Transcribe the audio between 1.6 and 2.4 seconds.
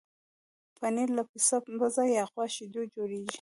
بزه یا